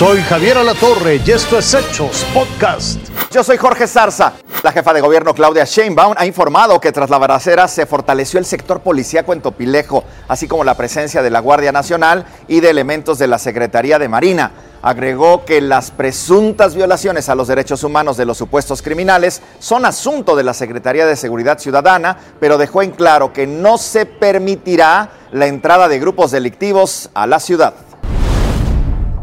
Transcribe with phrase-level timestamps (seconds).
[0.00, 2.98] Soy Javier Alatorre y esto es Hechos Podcast.
[3.30, 4.32] Yo soy Jorge Zarza.
[4.62, 8.46] La jefa de gobierno Claudia Sheinbaum ha informado que tras la balacera se fortaleció el
[8.46, 13.18] sector policíaco en Topilejo, así como la presencia de la Guardia Nacional y de elementos
[13.18, 14.52] de la Secretaría de Marina.
[14.80, 20.34] Agregó que las presuntas violaciones a los derechos humanos de los supuestos criminales son asunto
[20.34, 25.46] de la Secretaría de Seguridad Ciudadana, pero dejó en claro que no se permitirá la
[25.46, 27.74] entrada de grupos delictivos a la ciudad.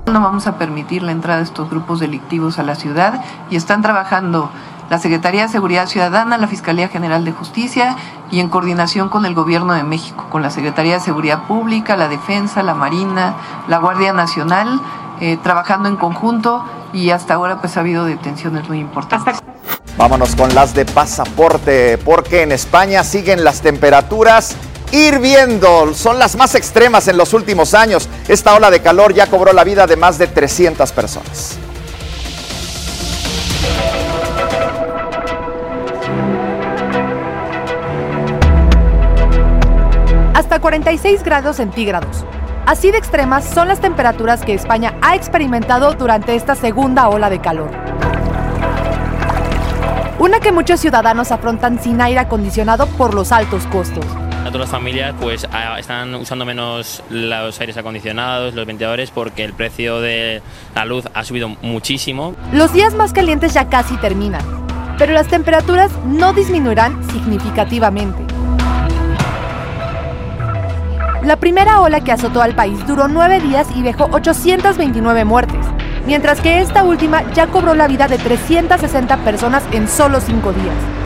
[0.07, 3.81] No vamos a permitir la entrada de estos grupos delictivos a la ciudad y están
[3.81, 4.49] trabajando
[4.89, 7.98] la Secretaría de Seguridad Ciudadana, la Fiscalía General de Justicia
[8.31, 12.07] y en coordinación con el Gobierno de México, con la Secretaría de Seguridad Pública, la
[12.07, 13.35] Defensa, la Marina,
[13.67, 14.79] la Guardia Nacional,
[15.20, 19.43] eh, trabajando en conjunto y hasta ahora pues ha habido detenciones muy importantes.
[19.98, 24.55] Vámonos con las de pasaporte, porque en España siguen las temperaturas
[24.91, 25.94] hirviendo.
[25.94, 28.08] Son las más extremas en los últimos años.
[28.27, 31.58] Esta ola de calor ya cobró la vida de más de 300 personas.
[40.34, 42.26] Hasta 46 grados centígrados.
[42.66, 47.40] Así de extremas son las temperaturas que España ha experimentado durante esta segunda ola de
[47.40, 47.72] calor.
[50.20, 54.05] Una que muchos ciudadanos afrontan sin aire acondicionado por los altos costos.
[54.46, 59.99] Todas las familias pues están usando menos los aires acondicionados, los ventiladores, porque el precio
[59.99, 60.41] de
[60.74, 62.34] la luz ha subido muchísimo.
[62.54, 64.41] Los días más calientes ya casi terminan,
[64.97, 68.24] pero las temperaturas no disminuirán significativamente.
[71.24, 75.66] La primera ola que azotó al país duró nueve días y dejó 829 muertes,
[76.06, 80.97] mientras que esta última ya cobró la vida de 360 personas en solo cinco días.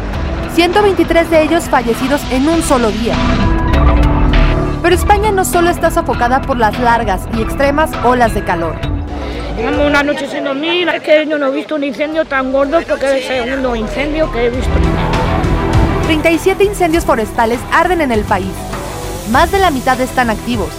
[0.53, 3.15] 123 de ellos fallecidos en un solo día.
[4.81, 8.75] Pero España no solo está sofocada por las largas y extremas olas de calor.
[9.55, 12.81] Llevamos una noche sin dormir, es que yo no he visto un incendio tan gordo
[12.87, 14.71] porque es el segundo incendio que he visto.
[16.05, 18.51] 37 incendios forestales arden en el país.
[19.31, 20.69] Más de la mitad están activos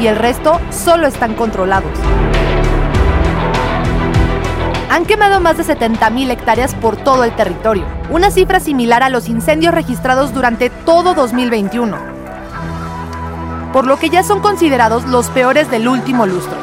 [0.00, 1.92] y el resto solo están controlados.
[4.92, 9.26] Han quemado más de 70.000 hectáreas por todo el territorio, una cifra similar a los
[9.26, 11.96] incendios registrados durante todo 2021,
[13.72, 16.58] por lo que ya son considerados los peores del último lustro.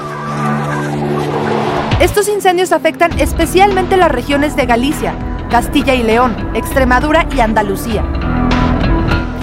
[2.00, 5.16] Estos incendios afectan especialmente las regiones de Galicia,
[5.50, 8.03] Castilla y León, Extremadura y Andalucía,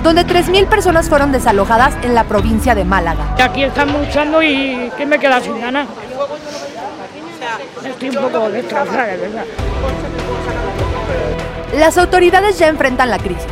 [0.04, 3.34] donde 3.000 personas fueron desalojadas en la provincia de Málaga.
[3.42, 5.86] Aquí estamos luchando y ¿qué me queda sin ganar?
[7.84, 9.44] Estoy un poco verdad.
[11.74, 13.46] Las autoridades ya enfrentan la crisis.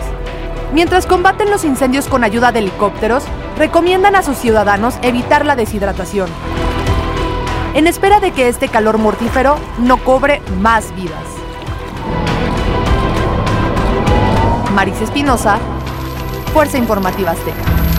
[0.72, 3.25] Mientras combaten los incendios con ayuda de helicópteros,
[3.56, 6.28] recomiendan a sus ciudadanos evitar la deshidratación,
[7.75, 11.22] en espera de que este calor mortífero no cobre más vidas.
[14.75, 15.59] Maris Espinosa,
[16.53, 17.94] Fuerza Informativa Azteca.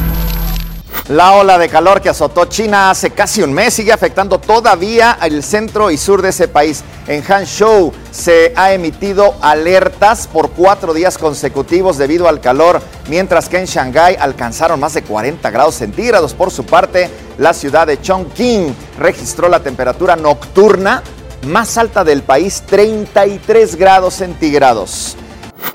[1.10, 5.44] La ola de calor que azotó China hace casi un mes sigue afectando todavía el
[5.44, 6.84] centro y sur de ese país.
[7.06, 13.60] En Hangzhou se ha emitido alertas por cuatro días consecutivos debido al calor, mientras que
[13.60, 16.34] en Shanghái alcanzaron más de 40 grados centígrados.
[16.34, 21.04] Por su parte, la ciudad de Chongqing registró la temperatura nocturna
[21.44, 25.18] más alta del país, 33 grados centígrados.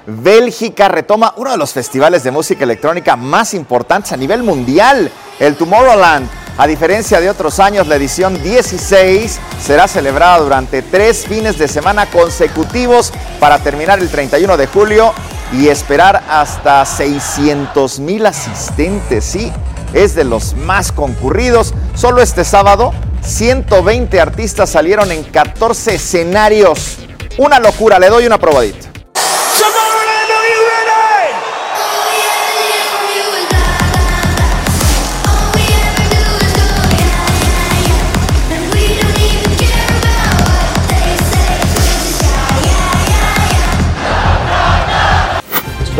[0.06, 5.56] Bélgica retoma uno de los festivales de música electrónica más importantes a nivel mundial, el
[5.56, 6.28] Tomorrowland.
[6.56, 12.06] A diferencia de otros años, la edición 16 será celebrada durante tres fines de semana
[12.06, 15.12] consecutivos para terminar el 31 de julio
[15.52, 19.24] y esperar hasta 600 mil asistentes.
[19.24, 19.52] Sí,
[19.94, 21.72] es de los más concurridos.
[21.94, 26.98] Solo este sábado, 120 artistas salieron en 14 escenarios.
[27.38, 28.89] Una locura, le doy una probadita.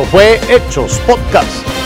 [0.05, 1.80] Fue Hechos Podcast.